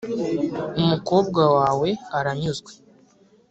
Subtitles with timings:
[0.81, 2.71] umukobwa wawe aranyuzwe.